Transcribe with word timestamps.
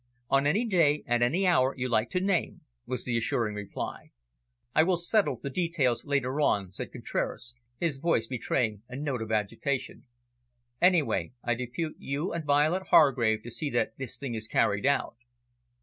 "On 0.31 0.47
any 0.47 0.65
day, 0.65 1.03
at 1.05 1.21
any 1.21 1.45
hour 1.45 1.75
you 1.77 1.87
like 1.87 2.09
to 2.09 2.19
name," 2.19 2.61
was 2.87 3.05
the 3.05 3.11
reassuring 3.11 3.53
reply. 3.53 4.09
"I 4.73 4.81
will 4.81 4.97
settle 4.97 5.39
the 5.39 5.51
details 5.51 6.03
later 6.05 6.41
on," 6.41 6.71
said 6.71 6.91
Contraras, 6.91 7.53
his 7.77 7.99
voice 7.99 8.25
betraying 8.25 8.81
a 8.89 8.95
note 8.95 9.21
of 9.21 9.31
agitation. 9.31 10.05
"Anyway, 10.81 11.33
I 11.43 11.53
depute 11.53 11.97
you 11.99 12.33
and 12.33 12.43
Violet 12.43 12.87
Hargrave 12.87 13.43
to 13.43 13.51
see 13.51 13.69
that 13.69 13.95
this 13.99 14.17
thing 14.17 14.33
is 14.33 14.47
carried 14.47 14.87
out." 14.87 15.17